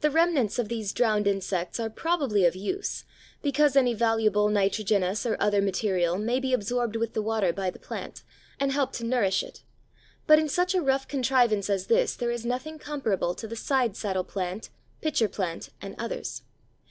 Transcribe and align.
The 0.00 0.10
remnants 0.10 0.58
of 0.58 0.70
these 0.70 0.90
drowned 0.90 1.26
insects 1.26 1.78
are 1.78 1.90
probably 1.90 2.46
of 2.46 2.56
use, 2.56 3.04
because 3.42 3.76
any 3.76 3.92
valuable 3.92 4.48
nitrogenous 4.48 5.26
or 5.26 5.36
other 5.38 5.60
material 5.60 6.16
may 6.16 6.40
be 6.40 6.54
absorbed 6.54 6.96
with 6.96 7.12
the 7.12 7.20
water 7.20 7.52
by 7.52 7.68
the 7.68 7.78
plant 7.78 8.22
and 8.58 8.72
help 8.72 8.94
to 8.94 9.04
nourish 9.04 9.42
it, 9.42 9.62
but 10.26 10.38
in 10.38 10.48
such 10.48 10.74
a 10.74 10.80
rough 10.80 11.06
contrivance 11.06 11.68
as 11.68 11.88
this 11.88 12.16
there 12.16 12.30
is 12.30 12.46
nothing 12.46 12.78
comparable 12.78 13.34
to 13.34 13.46
the 13.46 13.54
Side 13.54 13.96
saddle 13.98 14.24
plant, 14.24 14.70
Pitcher 15.02 15.28
plant, 15.28 15.68
and 15.82 15.94
others. 15.98 16.40